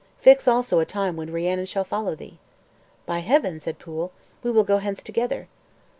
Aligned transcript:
Fix 0.19 0.47
also 0.47 0.79
a 0.79 0.83
time 0.85 1.15
when 1.15 1.31
Rhiannon 1.31 1.67
shall 1.67 1.83
follow 1.83 2.15
thee." 2.15 2.39
"By 3.05 3.19
Heaven," 3.19 3.59
said 3.59 3.77
Pwyll, 3.77 4.09
"we 4.41 4.49
will 4.49 4.63
go 4.63 4.79
hence 4.79 5.03
together." 5.03 5.47